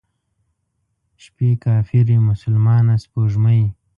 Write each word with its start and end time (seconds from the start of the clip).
شپې 1.23 1.49
کافرې، 1.63 2.17
مسلمانه 2.29 2.95
سپوږمۍ، 3.03 3.63